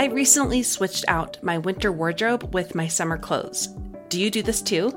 [0.00, 3.66] I recently switched out my winter wardrobe with my summer clothes.
[4.08, 4.96] Do you do this too?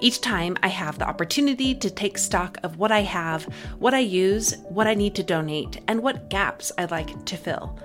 [0.00, 3.42] Each time I have the opportunity to take stock of what I have,
[3.80, 7.76] what I use, what I need to donate, and what gaps I'd like to fill.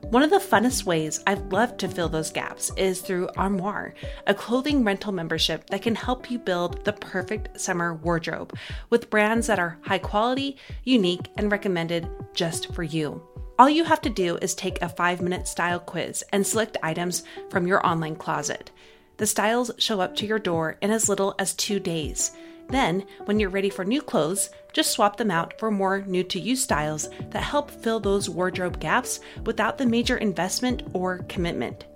[0.00, 3.94] One of the funnest ways I've loved to fill those gaps is through Armoire,
[4.26, 8.52] a clothing rental membership that can help you build the perfect summer wardrobe
[8.90, 13.22] with brands that are high quality, unique, and recommended just for you.
[13.58, 17.24] All you have to do is take a five minute style quiz and select items
[17.48, 18.70] from your online closet.
[19.16, 22.32] The styles show up to your door in as little as two days.
[22.68, 26.38] Then, when you're ready for new clothes, just swap them out for more new to
[26.38, 31.86] you styles that help fill those wardrobe gaps without the major investment or commitment.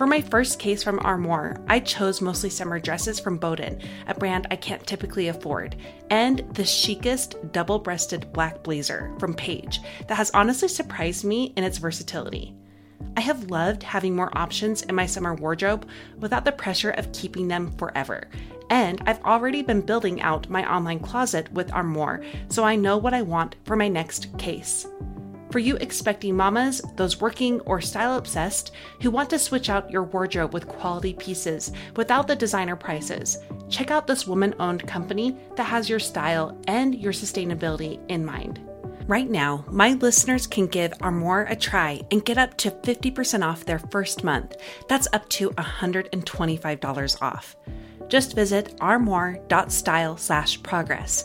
[0.00, 4.46] For my first case from Armoire, I chose mostly summer dresses from Boden, a brand
[4.50, 5.76] I can't typically afford,
[6.08, 11.64] and the chicest double breasted black blazer from Paige that has honestly surprised me in
[11.64, 12.54] its versatility.
[13.16, 15.86] I have loved having more options in my summer wardrobe
[16.18, 18.28] without the pressure of keeping them forever.
[18.70, 23.12] And I've already been building out my online closet with Armoire, so I know what
[23.12, 24.86] I want for my next case.
[25.50, 28.70] For you expecting mamas, those working or style obsessed
[29.02, 33.90] who want to switch out your wardrobe with quality pieces without the designer prices, check
[33.90, 38.60] out this woman owned company that has your style and your sustainability in mind.
[39.08, 43.64] Right now, my listeners can give Armoire a try and get up to 50% off
[43.64, 44.54] their first month.
[44.88, 47.56] That's up to $125 off.
[48.06, 51.24] Just visit armoire.style slash progress.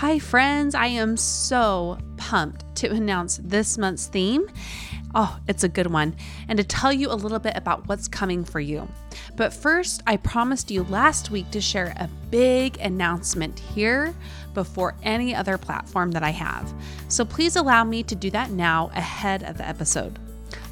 [0.00, 0.74] Hi, friends.
[0.74, 4.48] I am so pumped to announce this month's theme.
[5.14, 6.16] Oh, it's a good one.
[6.48, 8.88] And to tell you a little bit about what's coming for you.
[9.36, 14.14] But first, I promised you last week to share a big announcement here
[14.54, 16.72] before any other platform that I have.
[17.08, 20.18] So please allow me to do that now ahead of the episode.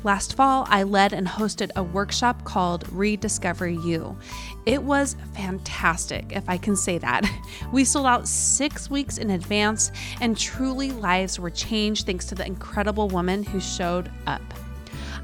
[0.05, 4.17] Last fall, I led and hosted a workshop called Rediscover You.
[4.65, 7.29] It was fantastic, if I can say that.
[7.73, 12.47] We sold out six weeks in advance, and truly lives were changed thanks to the
[12.47, 14.43] incredible woman who showed up.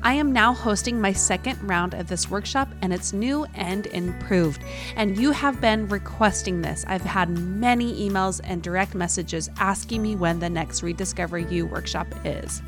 [0.03, 4.63] I am now hosting my second round of this workshop, and it's new and improved.
[4.97, 6.85] And you have been requesting this.
[6.87, 12.09] I've had many emails and direct messages asking me when the next Rediscover You workshop
[12.25, 12.61] is.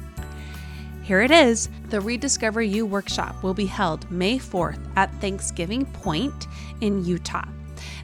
[1.06, 1.69] Here it is.
[1.91, 6.49] The Rediscover You workshop will be held May 4th at Thanksgiving Point
[6.81, 7.47] in Utah.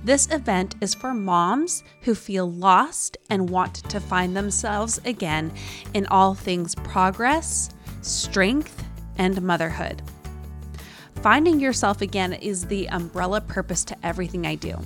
[0.05, 5.53] This event is for moms who feel lost and want to find themselves again
[5.95, 7.71] in all things progress,
[8.03, 8.85] strength,
[9.19, 10.01] and motherhood.
[11.23, 14.79] Finding yourself again is the umbrella purpose to everything I do.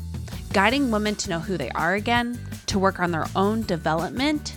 [0.54, 4.54] Guiding women to know who they are again, to work on their own development,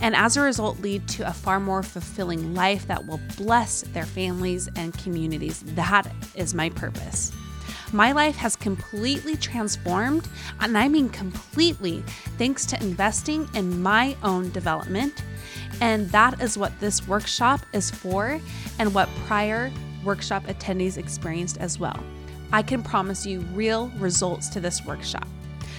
[0.00, 4.06] and as a result, lead to a far more fulfilling life that will bless their
[4.06, 5.62] families and communities.
[5.74, 7.32] That is my purpose.
[7.92, 10.28] My life has completely transformed,
[10.60, 12.04] and I mean completely,
[12.36, 15.24] thanks to investing in my own development.
[15.80, 18.40] And that is what this workshop is for,
[18.78, 19.72] and what prior
[20.04, 21.98] workshop attendees experienced as well.
[22.52, 25.26] I can promise you real results to this workshop.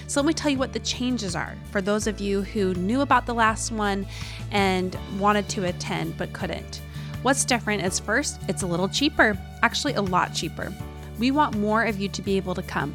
[0.09, 3.01] So let me tell you what the changes are for those of you who knew
[3.01, 4.07] about the last one
[4.49, 6.81] and wanted to attend but couldn't.
[7.21, 10.73] What's different is first, it's a little cheaper, actually, a lot cheaper.
[11.19, 12.91] We want more of you to be able to come,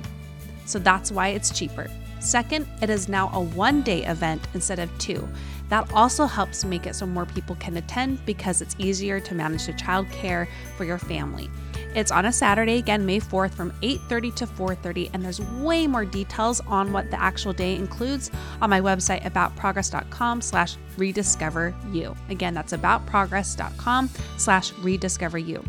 [0.67, 1.89] so that's why it's cheaper.
[2.19, 5.29] Second, it is now a one day event instead of two.
[5.69, 9.67] That also helps make it so more people can attend because it's easier to manage
[9.67, 11.49] the childcare for your family.
[11.95, 16.05] It's on a Saturday, again May 4th from 8:30 to 4:30 and there's way more
[16.05, 22.17] details on what the actual day includes on my website aboutprogress.com slash rediscover you.
[22.31, 25.63] Again, that's aboutprogress.com slash rediscover you.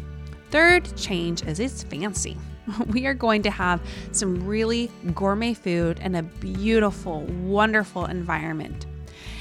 [0.50, 2.38] Third change is it's fancy.
[2.88, 3.80] We are going to have
[4.12, 8.88] some really gourmet food and a beautiful, wonderful environment.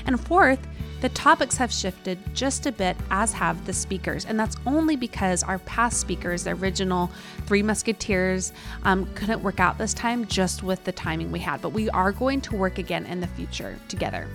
[0.06, 0.60] And fourth,
[1.04, 5.42] The topics have shifted just a bit, as have the speakers, and that's only because
[5.42, 7.10] our past speakers, the original
[7.44, 8.54] Three Musketeers,
[8.84, 11.60] um, couldn't work out this time just with the timing we had.
[11.60, 14.26] But we are going to work again in the future together.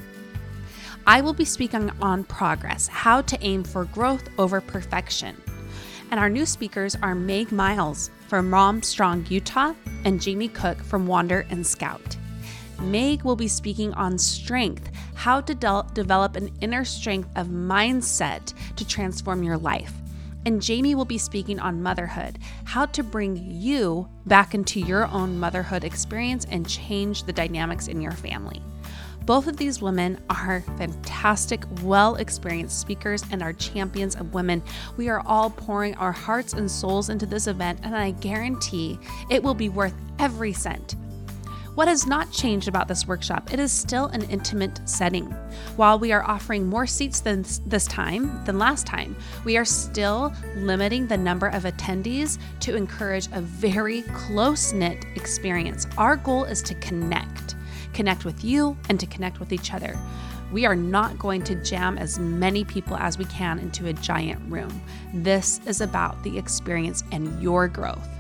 [1.07, 5.41] I will be speaking on progress, how to aim for growth over perfection.
[6.11, 9.73] And our new speakers are Meg Miles from Rom Strong, Utah,
[10.05, 12.18] and Jamie Cook from Wander and Scout.
[12.81, 18.53] Meg will be speaking on strength, how to de- develop an inner strength of mindset
[18.75, 19.93] to transform your life.
[20.45, 25.37] And Jamie will be speaking on motherhood, how to bring you back into your own
[25.37, 28.61] motherhood experience and change the dynamics in your family.
[29.25, 34.63] Both of these women are fantastic, well experienced speakers and are champions of women.
[34.97, 38.97] We are all pouring our hearts and souls into this event, and I guarantee
[39.29, 40.95] it will be worth every cent.
[41.79, 43.53] What has not changed about this workshop?
[43.53, 45.27] It is still an intimate setting.
[45.77, 49.15] While we are offering more seats than this time than last time,
[49.45, 55.87] we are still limiting the number of attendees to encourage a very close-knit experience.
[55.97, 57.55] Our goal is to connect
[57.93, 59.97] connect with you and to connect with each other.
[60.51, 64.41] We are not going to jam as many people as we can into a giant
[64.51, 64.81] room.
[65.13, 68.18] This is about the experience and your growth.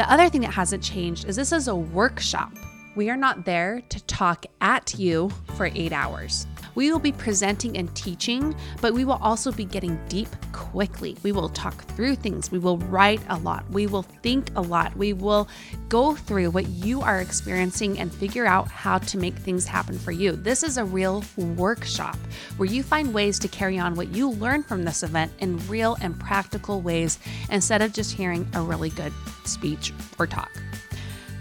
[0.00, 2.54] The other thing that hasn't changed is this is a workshop.
[2.96, 6.46] We are not there to talk at you for eight hours.
[6.74, 11.16] We will be presenting and teaching, but we will also be getting deep quickly.
[11.22, 12.50] We will talk through things.
[12.50, 13.68] We will write a lot.
[13.70, 14.96] We will think a lot.
[14.96, 15.48] We will
[15.88, 20.12] go through what you are experiencing and figure out how to make things happen for
[20.12, 20.32] you.
[20.32, 22.16] This is a real workshop
[22.56, 25.96] where you find ways to carry on what you learn from this event in real
[26.00, 27.18] and practical ways
[27.50, 29.12] instead of just hearing a really good
[29.44, 30.50] speech or talk.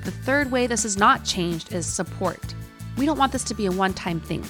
[0.04, 2.56] The third way this has not changed is support.
[2.98, 4.44] We don't want this to be a one time thing.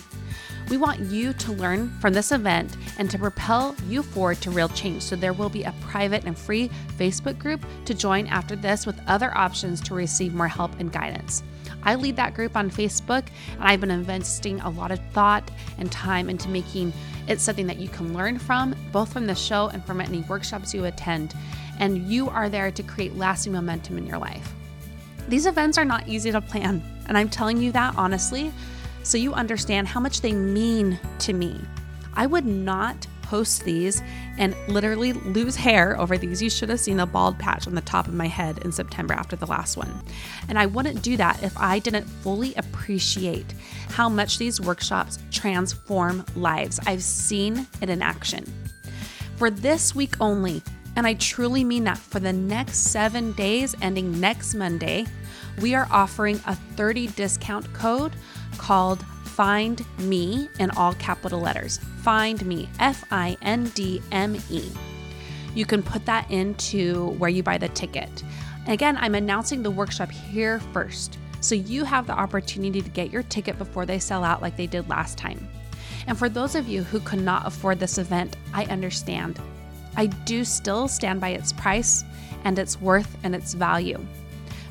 [0.69, 4.69] We want you to learn from this event and to propel you forward to real
[4.69, 5.01] change.
[5.01, 9.01] So, there will be a private and free Facebook group to join after this with
[9.07, 11.41] other options to receive more help and guidance.
[11.81, 15.49] I lead that group on Facebook, and I've been investing a lot of thought
[15.79, 16.93] and time into making
[17.27, 20.73] it something that you can learn from, both from the show and from any workshops
[20.73, 21.33] you attend.
[21.79, 24.53] And you are there to create lasting momentum in your life.
[25.29, 28.51] These events are not easy to plan, and I'm telling you that honestly
[29.09, 31.59] so you understand how much they mean to me.
[32.13, 34.03] I would not host these
[34.37, 36.43] and literally lose hair over these.
[36.43, 39.15] You should have seen the bald patch on the top of my head in September
[39.15, 39.91] after the last one.
[40.47, 43.51] And I wouldn't do that if I didn't fully appreciate
[43.89, 46.79] how much these workshops transform lives.
[46.85, 48.45] I've seen it in action.
[49.37, 50.61] For this week only,
[50.95, 55.07] and I truly mean that for the next seven days ending next Monday,
[55.61, 58.13] we are offering a 30 discount code
[58.59, 61.79] called Find Me in all capital letters.
[62.03, 64.69] Find Me, F I N D M E.
[65.55, 68.23] You can put that into where you buy the ticket.
[68.67, 73.23] Again, I'm announcing the workshop here first, so you have the opportunity to get your
[73.23, 75.47] ticket before they sell out like they did last time.
[76.05, 79.39] And for those of you who could not afford this event, I understand.
[79.95, 82.03] I do still stand by its price
[82.43, 84.05] and its worth and its value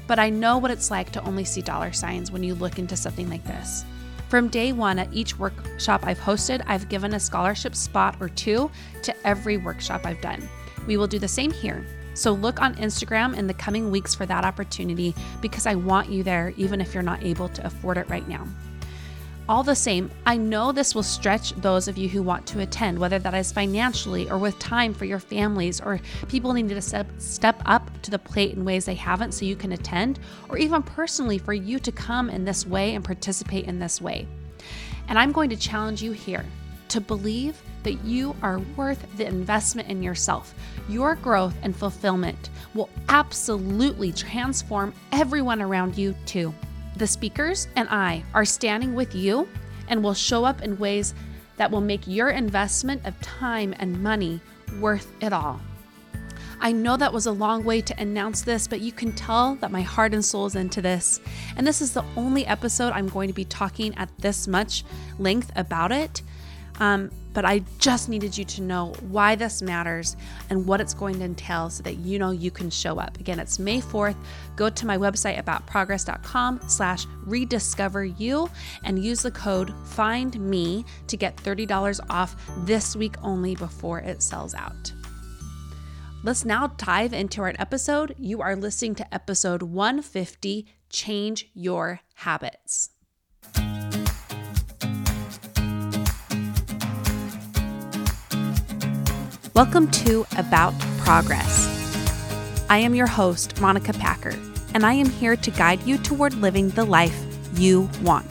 [0.09, 2.97] but I know what it's like to only see dollar signs when you look into
[2.97, 3.85] something like this.
[4.29, 8.71] From day one at each workshop I've hosted, I've given a scholarship spot or two
[9.03, 10.49] to every workshop I've done.
[10.87, 11.87] We will do the same here.
[12.15, 16.23] So look on Instagram in the coming weeks for that opportunity because I want you
[16.23, 18.47] there even if you're not able to afford it right now.
[19.49, 22.99] All the same, I know this will stretch those of you who want to attend,
[22.99, 27.07] whether that is financially or with time for your families, or people need to step,
[27.17, 30.83] step up to the plate in ways they haven't so you can attend, or even
[30.83, 34.27] personally for you to come in this way and participate in this way.
[35.09, 36.45] And I'm going to challenge you here
[36.89, 40.55] to believe that you are worth the investment in yourself.
[40.89, 46.53] Your growth and fulfillment will absolutely transform everyone around you, too.
[46.97, 49.49] The speakers and I are standing with you
[49.89, 51.15] and will show up in ways
[51.57, 54.41] that will make your investment of time and money
[54.81, 55.61] worth it all.
[56.61, 59.71] I know that was a long way to announce this, but you can tell that
[59.71, 61.21] my heart and soul is into this.
[61.57, 64.85] And this is the only episode I'm going to be talking at this much
[65.19, 66.23] length about it.
[66.81, 70.17] Um, but I just needed you to know why this matters
[70.51, 73.19] and what it's going to entail so that you know you can show up.
[73.19, 74.17] Again, it's May 4th.
[74.57, 78.49] Go to my website aboutprogress.com slash rediscover you
[78.85, 84.23] and use the code find me to get $30 off this week only before it
[84.23, 84.93] sells out.
[86.25, 88.13] Let's now dive into our episode.
[88.19, 92.91] You are listening to episode 150 Change Your Habits.
[99.55, 101.69] Welcome to About Progress.
[102.69, 104.37] I am your host, Monica Packer,
[104.75, 107.17] and I am here to guide you toward living the life
[107.55, 108.27] you want.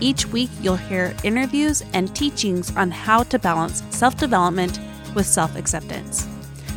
[0.00, 4.80] Each week, you'll hear interviews and teachings on how to balance self development
[5.14, 6.26] with self acceptance.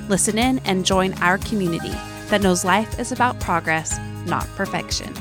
[0.10, 1.94] Listen in and join our community
[2.28, 5.14] that knows life is about progress, not perfection.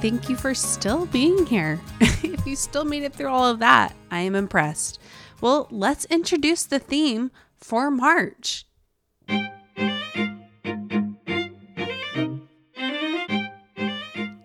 [0.00, 1.78] Thank you for still being here.
[2.00, 4.98] if you still made it through all of that, I am impressed.
[5.42, 8.64] Well, let's introduce the theme for March.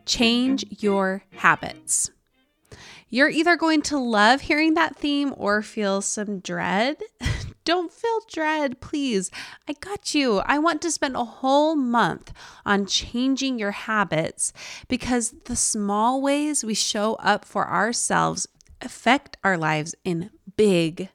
[0.05, 2.11] Change your habits.
[3.15, 6.97] You're either going to love hearing that theme or feel some dread.
[7.63, 9.31] Don't feel dread, please.
[9.69, 10.39] I got you.
[10.39, 12.33] I want to spend a whole month
[12.65, 14.51] on changing your habits
[14.89, 18.49] because the small ways we show up for ourselves
[18.81, 21.07] affect our lives in big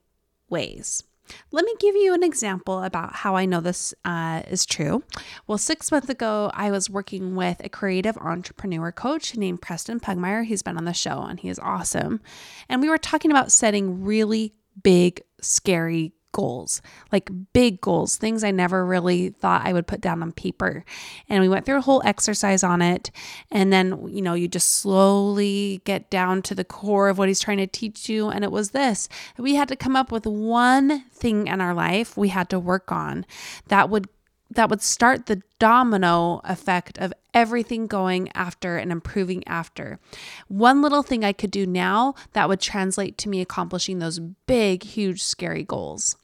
[0.48, 1.02] ways.
[1.50, 5.02] Let me give you an example about how I know this uh, is true.
[5.46, 10.44] Well, six months ago, I was working with a creative entrepreneur coach named Preston Pugmire.
[10.44, 12.20] He's been on the show and he is awesome.
[12.68, 16.82] And we were talking about setting really big, scary goals,
[17.12, 20.84] like big goals, things I never really thought I would put down on paper.
[21.28, 23.10] And we went through a whole exercise on it.
[23.50, 27.40] And then, you know, you just slowly get down to the core of what he's
[27.40, 28.28] trying to teach you.
[28.28, 29.08] And it was this
[29.38, 32.92] we had to come up with one thing in our life we had to work
[32.92, 33.24] on
[33.68, 34.08] that would
[34.52, 40.00] that would start the domino effect of everything going after and improving after.
[40.48, 44.82] One little thing I could do now that would translate to me accomplishing those big,
[44.82, 46.16] huge, scary goals.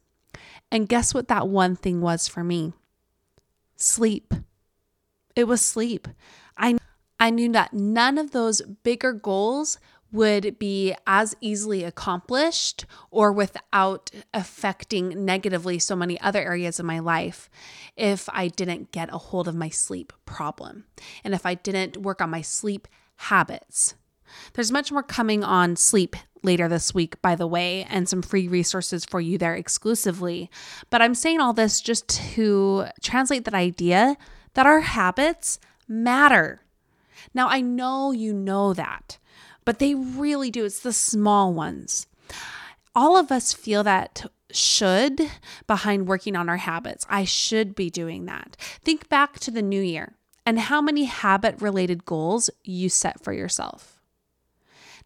[0.70, 2.72] And guess what that one thing was for me?
[3.76, 4.34] Sleep.
[5.34, 6.08] It was sleep.
[6.56, 6.78] I
[7.18, 9.78] I knew that none of those bigger goals
[10.12, 16.98] would be as easily accomplished or without affecting negatively so many other areas of my
[16.98, 17.50] life
[17.96, 20.84] if I didn't get a hold of my sleep problem
[21.24, 23.94] and if I didn't work on my sleep habits.
[24.54, 28.48] There's much more coming on sleep later this week, by the way, and some free
[28.48, 30.50] resources for you there exclusively.
[30.90, 34.16] But I'm saying all this just to translate that idea
[34.54, 36.62] that our habits matter.
[37.34, 39.18] Now, I know you know that,
[39.64, 40.64] but they really do.
[40.64, 42.06] It's the small ones.
[42.94, 45.20] All of us feel that should
[45.66, 47.04] behind working on our habits.
[47.10, 48.56] I should be doing that.
[48.82, 50.14] Think back to the new year
[50.46, 53.95] and how many habit related goals you set for yourself.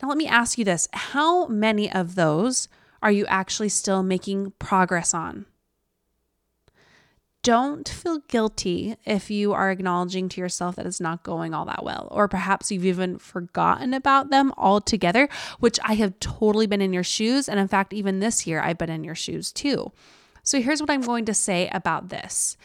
[0.00, 2.68] Now, let me ask you this how many of those
[3.02, 5.46] are you actually still making progress on?
[7.42, 11.82] Don't feel guilty if you are acknowledging to yourself that it's not going all that
[11.82, 15.26] well, or perhaps you've even forgotten about them altogether,
[15.58, 17.48] which I have totally been in your shoes.
[17.48, 19.90] And in fact, even this year, I've been in your shoes too.
[20.42, 22.58] So here's what I'm going to say about this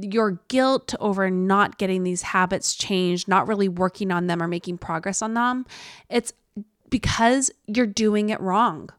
[0.00, 4.78] your guilt over not getting these habits changed, not really working on them or making
[4.78, 5.66] progress on them,
[6.08, 6.32] it's
[6.92, 8.90] because you're doing it wrong.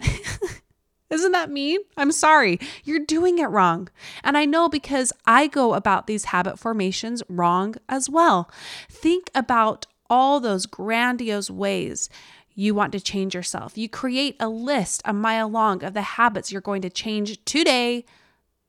[1.10, 1.78] Isn't that mean?
[1.96, 2.58] I'm sorry.
[2.82, 3.88] You're doing it wrong.
[4.24, 8.50] And I know because I go about these habit formations wrong as well.
[8.90, 12.10] Think about all those grandiose ways
[12.56, 13.78] you want to change yourself.
[13.78, 18.04] You create a list a mile long of the habits you're going to change today,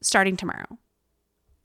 [0.01, 0.77] starting tomorrow.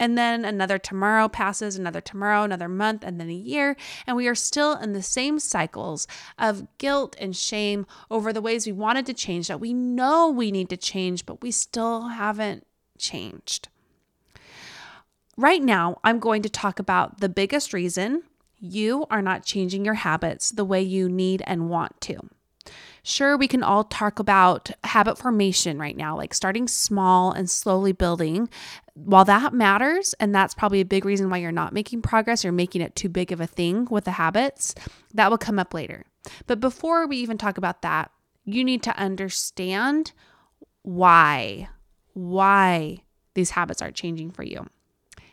[0.03, 3.77] And then another tomorrow passes, another tomorrow, another month, and then a year.
[4.05, 8.67] And we are still in the same cycles of guilt and shame over the ways
[8.67, 12.67] we wanted to change that we know we need to change, but we still haven't
[12.99, 13.69] changed.
[15.37, 18.25] Right now, I'm going to talk about the biggest reason
[18.59, 22.29] you are not changing your habits the way you need and want to.
[23.05, 27.93] Sure, we can all talk about habit formation right now, like starting small and slowly
[27.93, 28.49] building.
[28.95, 32.53] While that matters, and that's probably a big reason why you're not making progress, you're
[32.53, 34.75] making it too big of a thing with the habits,
[35.15, 36.05] that will come up later.
[36.47, 38.13] But before we even talk about that,
[38.45, 40.13] you need to understand
[40.83, 41.69] why,
[42.13, 43.03] why
[43.35, 44.69] these habits are changing for you.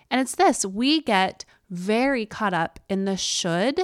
[0.09, 3.79] And it's this we get very caught up in the should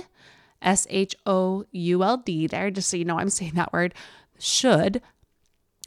[0.65, 3.93] S H O U L D there, just so you know I'm saying that word,
[4.39, 5.01] should.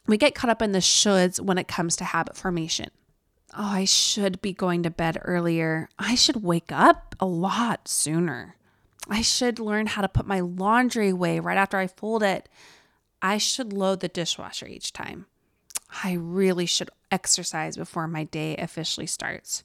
[0.06, 2.88] We get caught up in the shoulds when it comes to habit formation.
[3.56, 5.88] Oh, I should be going to bed earlier.
[5.98, 8.56] I should wake up a lot sooner.
[9.10, 12.48] I should learn how to put my laundry away right after I fold it.
[13.20, 15.26] I should load the dishwasher each time.
[16.04, 19.64] I really should exercise before my day officially starts.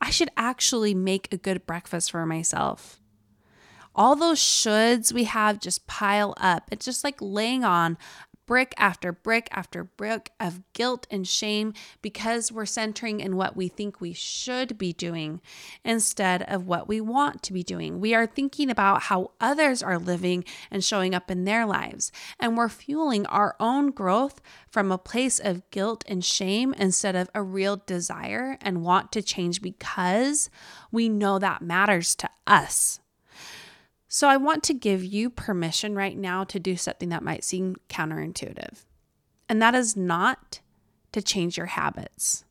[0.00, 2.99] I should actually make a good breakfast for myself
[3.94, 6.68] all those shoulds we have just pile up.
[6.70, 7.98] It's just like laying on
[8.50, 13.68] brick after brick after brick of guilt and shame because we're centering in what we
[13.68, 15.40] think we should be doing
[15.84, 18.00] instead of what we want to be doing.
[18.00, 22.56] We are thinking about how others are living and showing up in their lives, and
[22.56, 27.44] we're fueling our own growth from a place of guilt and shame instead of a
[27.44, 30.50] real desire and want to change because
[30.90, 32.98] we know that matters to us.
[34.12, 37.76] So I want to give you permission right now to do something that might seem
[37.88, 38.84] counterintuitive.
[39.48, 40.58] And that is not
[41.12, 42.44] to change your habits.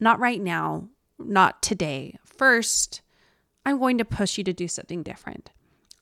[0.00, 2.18] Not right now, not today.
[2.24, 3.02] First,
[3.64, 5.52] I'm going to push you to do something different.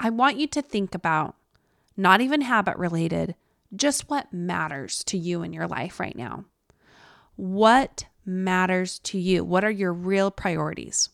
[0.00, 1.36] I want you to think about
[1.94, 3.34] not even habit related,
[3.76, 6.46] just what matters to you in your life right now.
[7.36, 9.44] What matters to you?
[9.44, 11.10] What are your real priorities?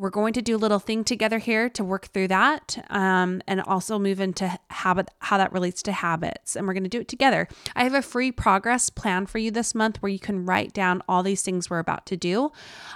[0.00, 3.60] We're going to do a little thing together here to work through that um, and
[3.60, 6.56] also move into habit, how that relates to habits.
[6.56, 7.46] And we're going to do it together.
[7.76, 11.02] I have a free progress plan for you this month where you can write down
[11.06, 12.50] all these things we're about to do.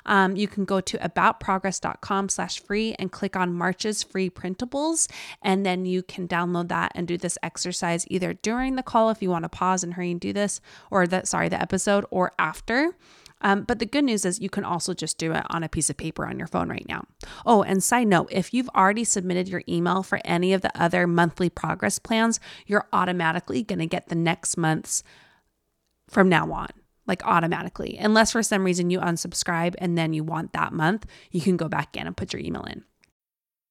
[0.07, 5.07] Um, you can go to aboutprogress.com slash free and click on March's free printables.
[5.43, 9.21] And then you can download that and do this exercise either during the call if
[9.21, 12.33] you want to pause and hurry and do this, or that, sorry, the episode, or
[12.39, 12.97] after.
[13.45, 15.91] Um, but the good news is you can also just do it on a piece
[15.91, 17.05] of paper on your phone right now.
[17.47, 21.07] Oh, and side note if you've already submitted your email for any of the other
[21.07, 25.05] monthly progress plans, you're automatically going to get the next month's
[26.09, 26.69] from now on
[27.07, 27.97] like automatically.
[28.01, 31.69] Unless for some reason you unsubscribe and then you want that month, you can go
[31.69, 32.85] back in and put your email in.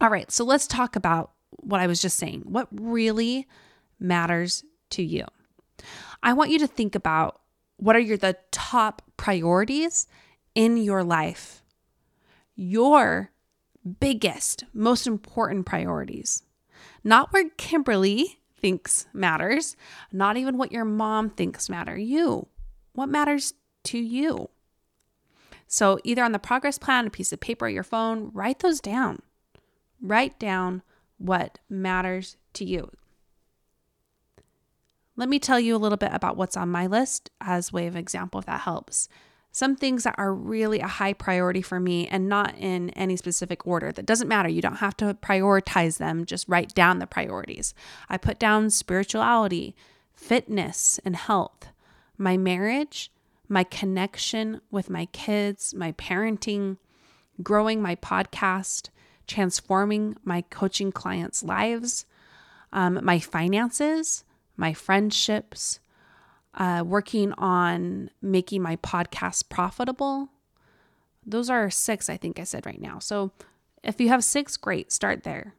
[0.00, 2.42] All right, so let's talk about what I was just saying.
[2.46, 3.46] What really
[3.98, 5.24] matters to you?
[6.22, 7.40] I want you to think about
[7.76, 10.06] what are your the top priorities
[10.54, 11.62] in your life.
[12.54, 13.32] Your
[14.00, 16.42] biggest, most important priorities.
[17.02, 19.76] Not where Kimberly thinks matters,
[20.12, 21.96] not even what your mom thinks matter.
[21.96, 22.48] You.
[22.92, 24.50] What matters to you?
[25.66, 29.20] So either on the progress plan, a piece of paper, your phone, write those down.
[30.00, 30.82] Write down
[31.18, 32.90] what matters to you.
[35.16, 37.96] Let me tell you a little bit about what's on my list as way of
[37.96, 39.08] example if that helps.
[39.50, 43.66] Some things that are really a high priority for me and not in any specific
[43.66, 43.90] order.
[43.90, 44.48] That doesn't matter.
[44.48, 47.74] You don't have to prioritize them, just write down the priorities.
[48.08, 49.74] I put down spirituality,
[50.14, 51.68] fitness and health,
[52.16, 53.10] my marriage,
[53.48, 56.76] my connection with my kids, my parenting,
[57.42, 58.90] growing my podcast,
[59.28, 62.06] transforming my coaching clients' lives,
[62.72, 64.24] um, my finances,
[64.56, 65.78] my friendships,
[66.54, 70.30] uh, working on making my podcast profitable.
[71.24, 72.98] Those are six, I think I said right now.
[72.98, 73.30] So
[73.84, 75.54] if you have six, great, start there.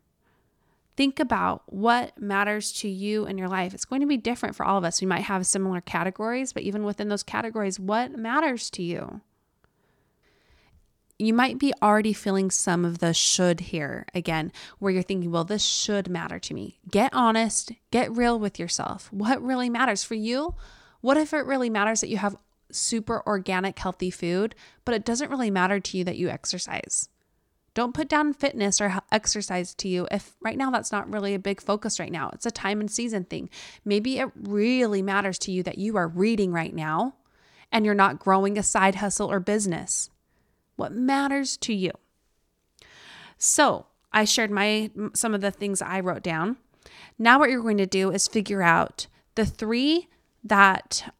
[0.98, 3.74] Think about what matters to you in your life.
[3.74, 5.00] It's going to be different for all of us.
[5.00, 9.22] We might have similar categories, but even within those categories, what matters to you?
[11.20, 15.44] You might be already feeling some of the should here again, where you're thinking, well,
[15.44, 16.80] this should matter to me.
[16.90, 19.12] Get honest, get real with yourself.
[19.12, 20.56] What really matters for you?
[21.02, 22.38] What if it really matters that you have
[22.72, 24.56] super organic, healthy food,
[24.86, 27.10] but it doesn't really matter to you that you exercise?
[27.74, 31.40] Don't put down fitness or exercise to you if right now that's not really a
[31.40, 32.30] big focus right now.
[32.34, 33.50] It's a time and season thing.
[33.84, 37.16] Maybe it really matters to you that you are reading right now
[37.72, 40.10] and you're not growing a side hustle or business
[40.80, 41.92] what matters to you.
[43.38, 46.58] So, I shared my some of the things I wrote down.
[47.18, 50.08] Now what you're going to do is figure out the 3
[50.44, 51.12] that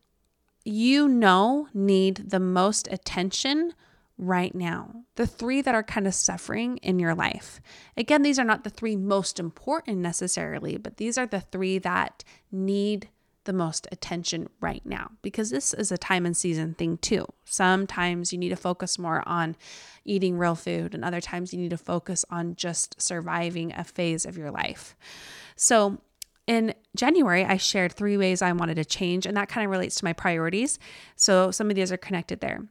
[0.66, 3.74] you know need the most attention
[4.18, 5.04] right now.
[5.16, 7.62] The 3 that are kind of suffering in your life.
[7.96, 12.24] Again, these are not the 3 most important necessarily, but these are the 3 that
[12.52, 13.10] need
[13.50, 17.26] the most attention right now because this is a time and season thing too.
[17.46, 19.56] Sometimes you need to focus more on
[20.06, 24.24] eating real food, and other times you need to focus on just surviving a phase
[24.24, 24.96] of your life.
[25.56, 25.98] So,
[26.46, 29.96] in January, I shared three ways I wanted to change, and that kind of relates
[29.96, 30.78] to my priorities.
[31.16, 32.68] So, some of these are connected there.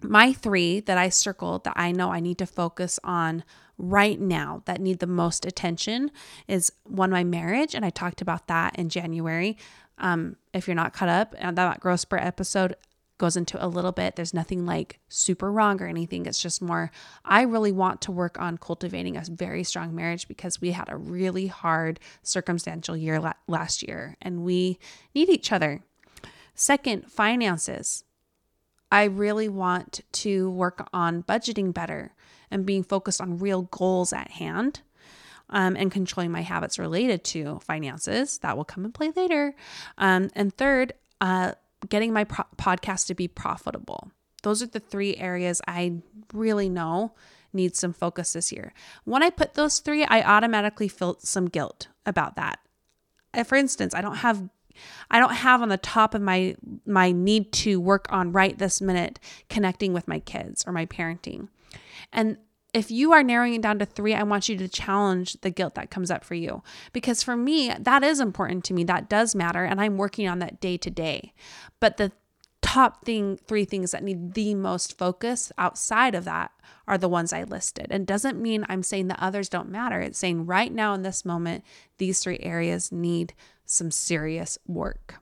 [0.00, 3.44] My three that I circled that I know I need to focus on
[3.78, 6.10] right now that need the most attention
[6.48, 7.74] is one, my marriage.
[7.74, 9.56] And I talked about that in January
[9.98, 12.76] Um, if you're not caught up, and that growth spurt episode
[13.18, 14.16] goes into a little bit.
[14.16, 16.26] There's nothing like super wrong or anything.
[16.26, 16.90] It's just more,
[17.24, 20.96] I really want to work on cultivating a very strong marriage because we had a
[20.96, 24.78] really hard circumstantial year la- last year and we
[25.14, 25.82] need each other.
[26.54, 28.04] Second, finances.
[28.90, 32.12] I really want to work on budgeting better
[32.50, 34.80] and being focused on real goals at hand.
[35.48, 38.38] Um, and controlling my habits related to finances.
[38.38, 39.54] That will come and play later.
[39.96, 41.52] Um, and third, uh,
[41.88, 44.10] getting my pro- podcast to be profitable.
[44.42, 47.14] Those are the three areas I really know
[47.52, 48.72] need some focus this year.
[49.04, 52.60] When I put those three, I automatically felt some guilt about that.
[53.34, 54.48] Uh, for instance, I don't have
[55.10, 56.54] I don't have on the top of my
[56.84, 61.48] my need to work on right this minute connecting with my kids or my parenting.
[62.12, 62.36] And
[62.74, 65.74] if you are narrowing it down to three, I want you to challenge the guilt
[65.76, 66.62] that comes up for you.
[66.92, 68.84] Because for me, that is important to me.
[68.84, 69.64] That does matter.
[69.64, 71.32] And I'm working on that day to day.
[71.80, 72.12] But the
[72.60, 76.50] top thing, three things that need the most focus outside of that
[76.86, 77.86] are the ones I listed.
[77.90, 80.00] And doesn't mean I'm saying the others don't matter.
[80.00, 81.64] It's saying right now in this moment,
[81.98, 85.16] these three areas need some serious work.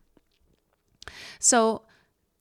[1.38, 1.82] So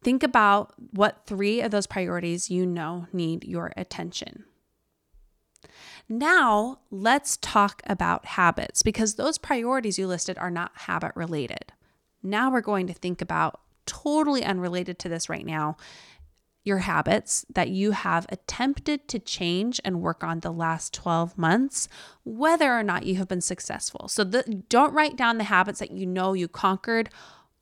[0.04, 4.46] think about what three of those priorities you know need your attention.
[6.19, 11.73] Now, let's talk about habits because those priorities you listed are not habit related.
[12.21, 15.76] Now, we're going to think about totally unrelated to this right now
[16.63, 21.89] your habits that you have attempted to change and work on the last 12 months,
[22.23, 24.08] whether or not you have been successful.
[24.08, 27.10] So, the, don't write down the habits that you know you conquered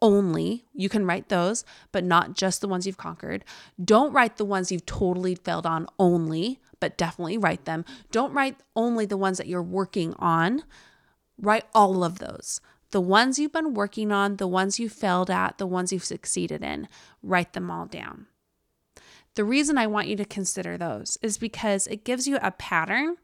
[0.02, 0.66] only.
[0.74, 3.46] You can write those, but not just the ones you've conquered.
[3.84, 7.86] Don't write the ones you've totally failed on only but definitely write them.
[8.12, 10.64] Don't write only the ones that you're working on,
[11.38, 12.60] write all of those.
[12.90, 16.62] The ones you've been working on, the ones you failed at, the ones you've succeeded
[16.62, 16.90] in,
[17.24, 18.26] write them all down.
[19.36, 23.16] The reason I want you to consider those is because it gives you a pattern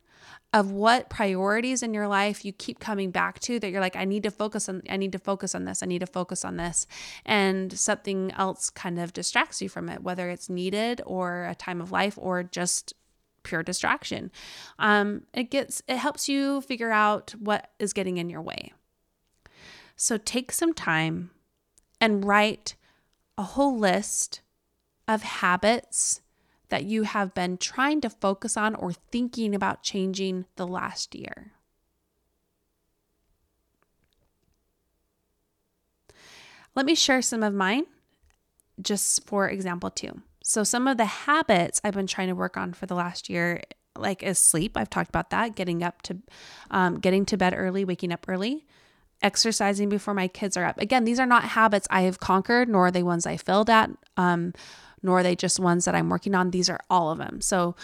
[0.53, 4.05] of what priorities in your life you keep coming back to that you're like I
[4.05, 6.55] need to focus on I need to focus on this I need to focus on
[6.55, 6.87] this
[7.25, 11.81] and something else kind of distracts you from it whether it's needed or a time
[11.81, 12.93] of life or just
[13.47, 14.31] pure distraction.
[14.77, 18.73] Um, it gets it helps you figure out what is getting in your way.
[19.95, 21.31] So take some time
[21.99, 22.75] and write
[23.38, 24.41] a whole list
[25.07, 26.21] of habits
[26.69, 31.53] that you have been trying to focus on or thinking about changing the last year.
[36.75, 37.86] Let me share some of mine
[38.81, 40.21] just for example, too.
[40.47, 43.62] So, some of the habits I've been trying to work on for the last year,
[43.97, 44.77] like is sleep.
[44.77, 46.19] I've talked about that, getting up to,
[46.71, 48.65] um, getting to bed early, waking up early,
[49.21, 50.79] exercising before my kids are up.
[50.79, 53.89] Again, these are not habits I have conquered, nor are they ones I failed at,
[54.15, 54.53] um,
[55.03, 56.51] nor are they just ones that I'm working on.
[56.51, 57.41] These are all of them.
[57.41, 57.75] So,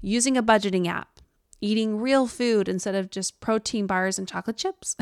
[0.00, 1.20] using a budgeting app,
[1.60, 4.96] eating real food instead of just protein bars and chocolate chips,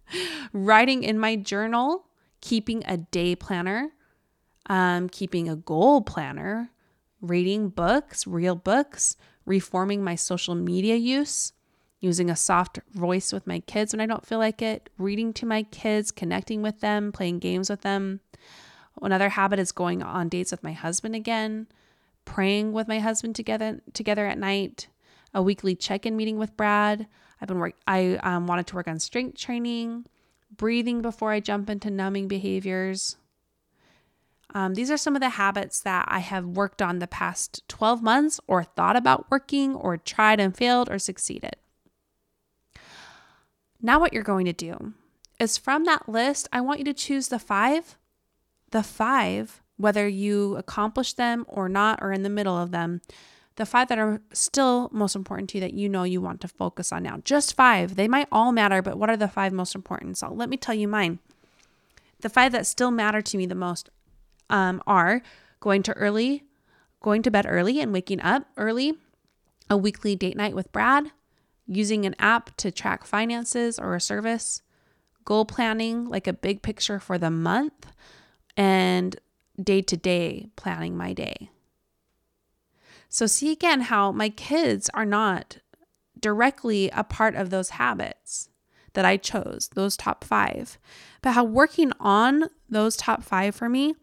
[0.52, 2.08] writing in my journal,
[2.42, 3.92] keeping a day planner
[4.68, 6.70] um, keeping a goal planner,
[7.20, 11.52] reading books, real books, reforming my social media use,
[12.00, 15.46] using a soft voice with my kids when I don't feel like it, reading to
[15.46, 18.20] my kids, connecting with them, playing games with them.
[19.02, 21.66] Another habit is going on dates with my husband again,
[22.24, 24.88] praying with my husband together together at night,
[25.32, 27.06] a weekly check-in meeting with Brad.
[27.40, 30.06] I've been work I um, wanted to work on strength training,
[30.56, 33.16] breathing before I jump into numbing behaviors,
[34.54, 38.02] um, these are some of the habits that I have worked on the past 12
[38.02, 41.56] months, or thought about working, or tried and failed, or succeeded.
[43.80, 44.94] Now, what you're going to do
[45.38, 47.96] is from that list, I want you to choose the five,
[48.70, 53.02] the five, whether you accomplish them or not, or in the middle of them,
[53.56, 56.48] the five that are still most important to you that you know you want to
[56.48, 57.18] focus on now.
[57.24, 57.96] Just five.
[57.96, 60.16] They might all matter, but what are the five most important?
[60.16, 61.18] So let me tell you mine.
[62.20, 63.90] The five that still matter to me the most
[64.50, 65.22] um, are
[65.60, 66.44] going to early,
[67.00, 68.94] going to bed early and waking up early,
[69.70, 71.10] a weekly date night with Brad,
[71.66, 74.62] using an app to track finances or a service,
[75.24, 77.86] goal planning, like a big picture for the month,
[78.56, 79.20] and
[79.62, 81.50] day to day planning my day.
[83.08, 85.58] So, see again how my kids are not
[86.18, 88.48] directly a part of those habits
[88.94, 90.78] that I chose, those top five,
[91.22, 93.94] but how working on those top five for me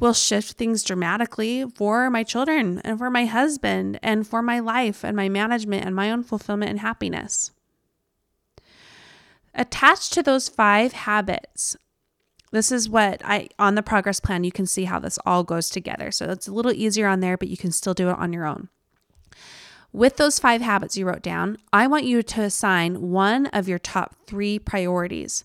[0.00, 5.04] will shift things dramatically for my children and for my husband and for my life
[5.04, 7.50] and my management and my own fulfillment and happiness.
[9.54, 11.76] Attached to those five habits
[12.50, 15.68] This is what I on the progress plan you can see how this all goes
[15.68, 16.10] together.
[16.10, 18.46] So it's a little easier on there, but you can still do it on your
[18.46, 18.68] own.
[19.92, 23.78] With those five habits you wrote down, I want you to assign one of your
[23.78, 25.44] top 3 priorities.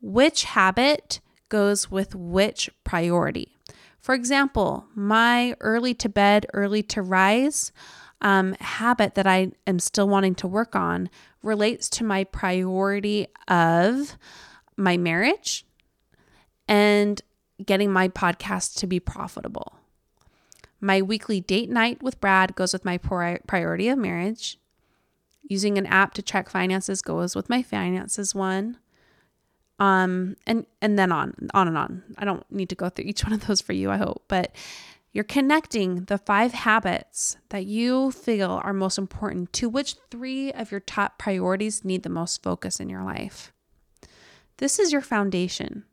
[0.00, 3.56] Which habit goes with which priority?
[4.02, 7.70] For example, my early to bed, early to rise
[8.20, 11.08] um, habit that I am still wanting to work on
[11.42, 14.16] relates to my priority of
[14.76, 15.64] my marriage
[16.66, 17.20] and
[17.64, 19.76] getting my podcast to be profitable.
[20.80, 24.58] My weekly date night with Brad goes with my priority of marriage.
[25.48, 28.78] Using an app to track finances goes with my finances one.
[29.78, 32.02] Um, and and then on on and on.
[32.18, 34.54] I don't need to go through each one of those for you, I hope, but
[35.12, 40.70] you're connecting the five habits that you feel are most important to which three of
[40.70, 43.52] your top priorities need the most focus in your life.
[44.56, 45.84] This is your foundation.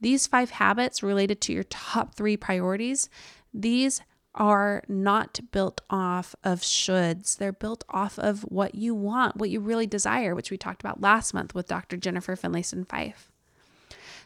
[0.00, 3.08] These five habits related to your top three priorities,
[3.52, 4.02] these
[4.38, 7.36] are not built off of shoulds.
[7.36, 11.00] They're built off of what you want, what you really desire, which we talked about
[11.00, 11.96] last month with Dr.
[11.96, 13.30] Jennifer Finlayson Fife.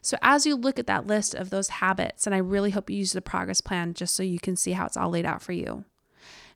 [0.03, 2.97] So, as you look at that list of those habits, and I really hope you
[2.97, 5.53] use the progress plan just so you can see how it's all laid out for
[5.53, 5.85] you.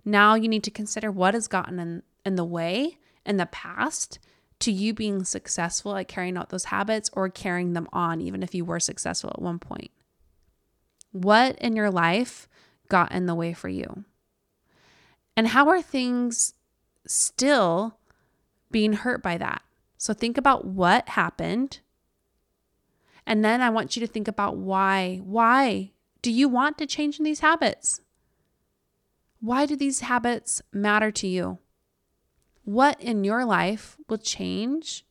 [0.05, 4.19] Now, you need to consider what has gotten in, in the way in the past
[4.61, 8.55] to you being successful at carrying out those habits or carrying them on, even if
[8.55, 9.91] you were successful at one point.
[11.13, 12.49] What in your life
[12.89, 14.05] got in the way for you?
[15.37, 16.55] And how are things
[17.07, 17.99] still
[18.71, 19.63] being hurt by that?
[19.99, 21.81] So think about what happened.
[23.27, 25.21] And then I want you to think about why.
[25.25, 28.01] Why do you want to change in these habits?
[29.41, 31.59] Why do these habits matter to you?
[32.65, 35.05] What in your life will change?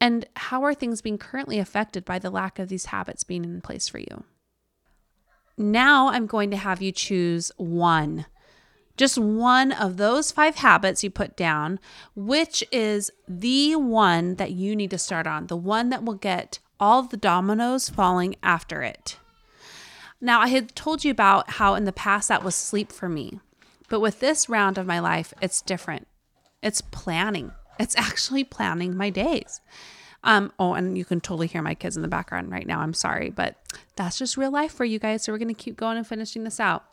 [0.00, 3.60] And how are things being currently affected by the lack of these habits being in
[3.60, 4.24] place for you?
[5.58, 8.26] Now I'm going to have you choose one,
[8.96, 11.80] just one of those five habits you put down,
[12.14, 16.60] which is the one that you need to start on, the one that will get
[16.78, 19.18] all the dominoes falling after it.
[20.20, 23.40] Now, I had told you about how in the past that was sleep for me,
[23.88, 26.06] but with this round of my life, it's different.
[26.62, 29.60] It's planning, it's actually planning my days.
[30.24, 32.80] Um, oh, and you can totally hear my kids in the background right now.
[32.80, 33.56] I'm sorry, but
[33.96, 35.22] that's just real life for you guys.
[35.22, 36.84] So we're going to keep going and finishing this out.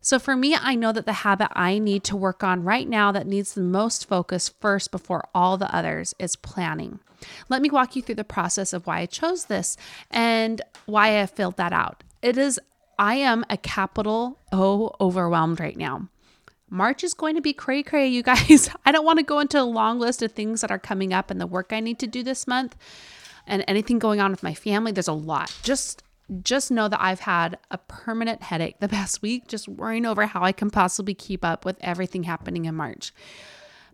[0.00, 3.10] So for me, I know that the habit I need to work on right now
[3.12, 7.00] that needs the most focus first before all the others is planning.
[7.48, 9.78] Let me walk you through the process of why I chose this
[10.10, 12.04] and why I filled that out.
[12.20, 12.60] It is,
[12.98, 16.08] I am a capital O overwhelmed right now.
[16.74, 18.68] March is going to be cray cray, you guys.
[18.84, 21.30] I don't want to go into a long list of things that are coming up
[21.30, 22.76] and the work I need to do this month
[23.46, 24.90] and anything going on with my family.
[24.90, 25.56] There's a lot.
[25.62, 26.02] Just
[26.42, 30.42] just know that I've had a permanent headache the past week just worrying over how
[30.42, 33.12] I can possibly keep up with everything happening in March.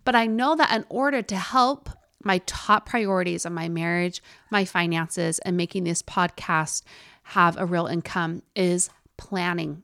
[0.05, 1.90] But I know that in order to help
[2.25, 6.83] my top priorities of my marriage, my finances, and making this podcast
[7.25, 8.88] have a real income is
[9.19, 9.83] planning.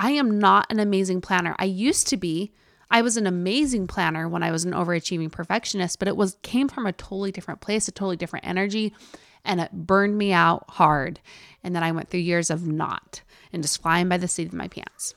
[0.00, 1.54] I am not an amazing planner.
[1.58, 2.52] I used to be.
[2.90, 6.68] I was an amazing planner when I was an overachieving perfectionist, but it was came
[6.68, 8.94] from a totally different place, a totally different energy,
[9.44, 11.20] and it burned me out hard.
[11.62, 13.20] And then I went through years of not
[13.52, 15.14] and just flying by the seat of my pants.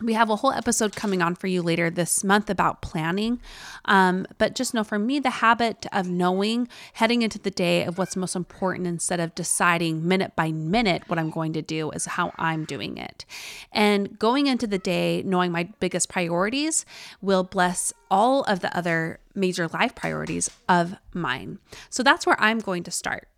[0.00, 3.40] We have a whole episode coming on for you later this month about planning.
[3.84, 7.96] Um, but just know for me, the habit of knowing heading into the day of
[7.96, 12.06] what's most important instead of deciding minute by minute what I'm going to do is
[12.06, 13.24] how I'm doing it.
[13.70, 16.84] And going into the day knowing my biggest priorities
[17.20, 21.58] will bless all of the other major life priorities of mine.
[21.88, 23.28] So that's where I'm going to start.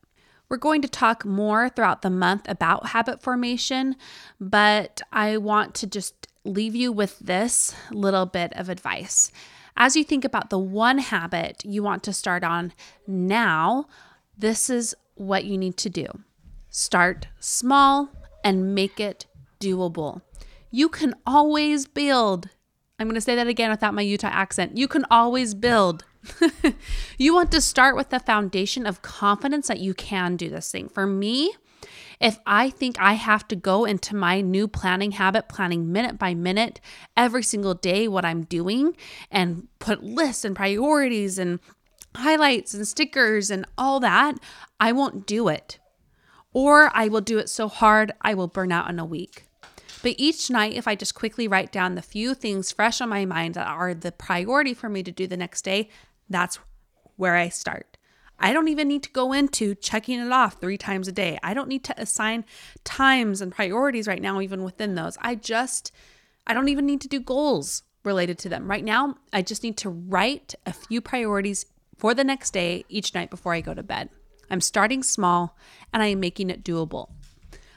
[0.49, 3.97] We're going to talk more throughout the month about habit formation,
[4.41, 9.31] but I want to just leave you with this little bit of advice.
[9.77, 12.73] As you think about the one habit you want to start on
[13.07, 13.87] now,
[14.37, 16.07] this is what you need to do
[16.69, 18.11] start small
[18.45, 19.25] and make it
[19.61, 20.21] doable.
[20.71, 22.51] You can always build.
[22.99, 24.77] I'm going to say that again without my Utah accent.
[24.77, 26.05] You can always build.
[27.19, 30.89] you want to start with the foundation of confidence that you can do this thing.
[30.89, 31.55] For me,
[32.21, 36.35] if I think I have to go into my new planning habit, planning minute by
[36.35, 36.81] minute
[37.17, 38.97] every single day what I'm doing
[39.31, 41.61] and put lists and priorities and
[42.15, 44.39] highlights and stickers and all that,
[44.81, 45.79] I won't do it.
[46.53, 49.45] Or I will do it so hard I will burn out in a week.
[50.03, 53.25] But each night, if I just quickly write down the few things fresh on my
[53.25, 55.91] mind that are the priority for me to do the next day,
[56.31, 56.59] that's
[57.17, 57.96] where I start.
[58.39, 61.39] I don't even need to go into checking it off three times a day.
[61.43, 62.45] I don't need to assign
[62.85, 65.17] times and priorities right now, even within those.
[65.21, 65.93] I just,
[66.47, 68.71] I don't even need to do goals related to them.
[68.71, 73.15] Right now, I just need to write a few priorities for the next day each
[73.15, 74.11] night before I go to bed.
[74.51, 75.57] I'm starting small
[75.93, 77.11] and I am making it doable.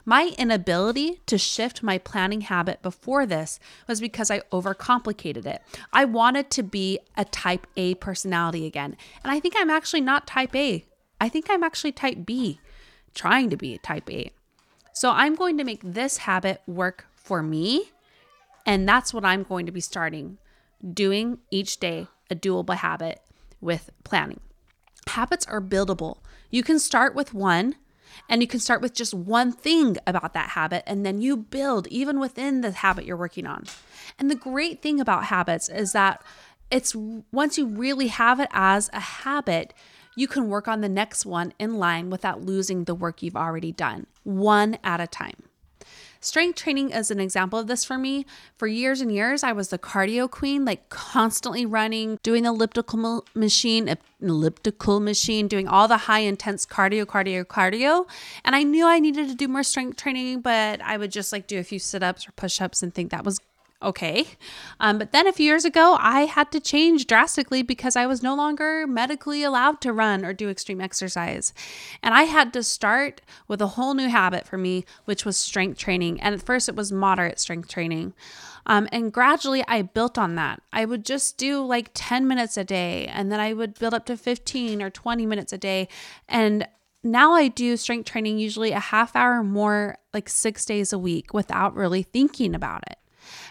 [0.09, 5.61] My inability to shift my planning habit before this was because I overcomplicated it.
[5.93, 8.97] I wanted to be a type A personality again.
[9.23, 10.83] And I think I'm actually not type A.
[11.21, 12.59] I think I'm actually type B,
[13.13, 14.31] trying to be type A.
[14.93, 17.91] So I'm going to make this habit work for me.
[18.65, 20.39] And that's what I'm going to be starting
[20.91, 23.21] doing each day, a doable habit
[23.61, 24.39] with planning.
[25.09, 26.17] Habits are buildable.
[26.49, 27.75] You can start with one
[28.27, 31.87] and you can start with just one thing about that habit, and then you build
[31.87, 33.65] even within the habit you're working on.
[34.17, 36.21] And the great thing about habits is that
[36.71, 39.73] it's once you really have it as a habit,
[40.15, 43.71] you can work on the next one in line without losing the work you've already
[43.71, 45.48] done, one at a time.
[46.21, 48.25] Strength training is an example of this for me.
[48.57, 53.25] For years and years, I was the cardio queen, like constantly running, doing the elliptical
[53.33, 58.05] machine, elliptical machine, doing all the high intense cardio, cardio, cardio.
[58.43, 61.47] And I knew I needed to do more strength training, but I would just like
[61.47, 63.39] do a few sit ups or push ups and think that was
[63.81, 64.25] okay.
[64.79, 68.21] Um, but then a few years ago, I had to change drastically because I was
[68.21, 71.53] no longer medically allowed to run or do extreme exercise.
[72.03, 75.77] And I had to start with a whole new habit for me, which was strength
[75.79, 76.19] training.
[76.21, 78.13] And at first, it was moderate strength training.
[78.65, 80.61] Um, and gradually, I built on that.
[80.71, 84.05] I would just do like 10 minutes a day, and then I would build up
[84.05, 85.87] to 15 or 20 minutes a day.
[86.27, 86.67] And
[87.03, 91.33] now I do strength training usually a half hour more, like six days a week,
[91.33, 92.98] without really thinking about it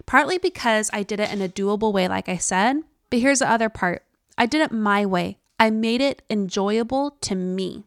[0.06, 2.76] partly because I did it in a doable way, like I said.
[3.10, 4.04] But here's the other part
[4.36, 5.38] I did it my way.
[5.58, 7.84] I made it enjoyable to me.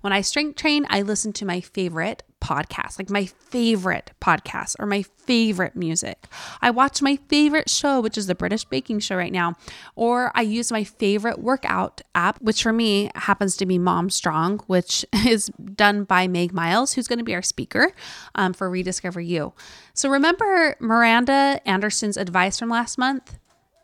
[0.00, 4.86] When I strength train, I listen to my favorite podcast, like my favorite podcast or
[4.86, 6.24] my favorite music.
[6.62, 9.54] I watch my favorite show, which is the British Baking Show right now,
[9.96, 14.60] or I use my favorite workout app, which for me happens to be Mom Strong,
[14.60, 17.92] which is done by Meg Miles, who's going to be our speaker
[18.34, 19.52] um, for Rediscover You.
[19.92, 23.38] So remember Miranda Anderson's advice from last month?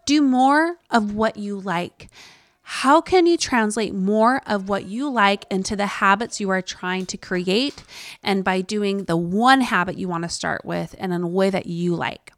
[0.07, 2.09] Do more of what you like.
[2.67, 7.05] How can you translate more of what you like into the habits you are trying
[7.07, 7.85] to create?
[8.23, 11.51] And by doing the one habit you want to start with and in a way
[11.51, 12.33] that you like.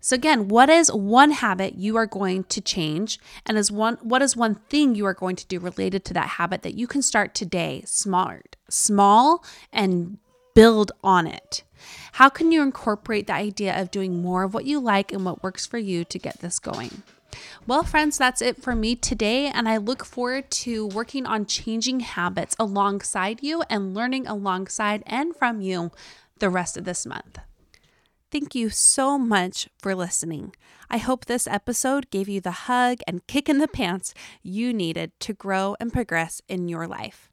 [0.00, 4.22] So again, what is one habit you are going to change and is one what
[4.22, 7.02] is one thing you are going to do related to that habit that you can
[7.02, 10.18] start today, smart, small and
[10.54, 11.62] build on it.
[12.12, 15.44] How can you incorporate the idea of doing more of what you like and what
[15.44, 17.02] works for you to get this going?
[17.66, 19.46] Well, friends, that's it for me today.
[19.46, 25.36] And I look forward to working on changing habits alongside you and learning alongside and
[25.36, 25.90] from you
[26.38, 27.38] the rest of this month.
[28.30, 30.54] Thank you so much for listening.
[30.90, 34.12] I hope this episode gave you the hug and kick in the pants
[34.42, 37.30] you needed to grow and progress in your life.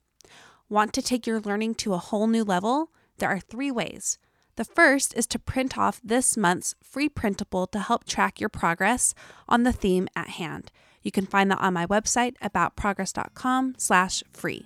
[0.70, 2.92] Want to take your learning to a whole new level?
[3.18, 4.18] There are three ways.
[4.58, 9.14] The first is to print off this month's free printable to help track your progress
[9.50, 10.72] on the theme at hand.
[11.02, 14.66] You can find that on my website aboutprogress.com/free.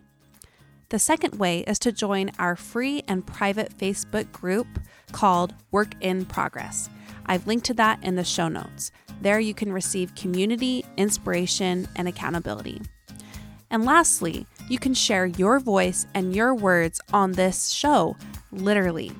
[0.89, 4.67] The second way is to join our free and private Facebook group
[5.11, 6.89] called Work in Progress.
[7.25, 8.91] I've linked to that in the show notes.
[9.21, 12.81] There you can receive community, inspiration, and accountability.
[13.69, 18.17] And lastly, you can share your voice and your words on this show,
[18.51, 19.11] literally.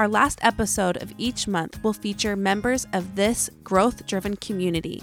[0.00, 5.02] Our last episode of each month will feature members of this growth driven community.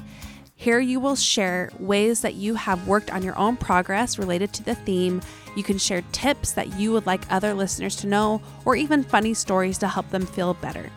[0.55, 4.63] Here you will share ways that you have worked on your own progress related to
[4.63, 5.21] the theme.
[5.55, 9.35] You can share tips that you would like other listeners to know, or even funny
[9.35, 10.89] stories to help them feel better.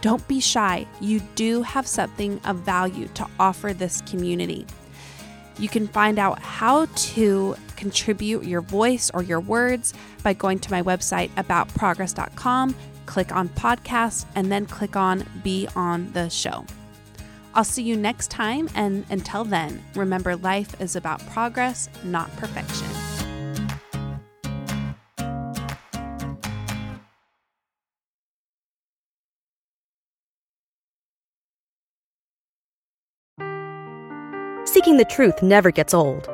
[0.00, 4.66] Don't be shy, you do have something of value to offer this community.
[5.58, 9.92] You can find out how to contribute your voice or your words
[10.22, 12.74] by going to my website aboutprogress.com
[13.06, 16.64] click on podcast, and then click on be on the show.
[17.54, 22.88] I'll see you next time, and until then, remember life is about progress, not perfection.
[34.66, 36.33] Seeking the truth never gets old.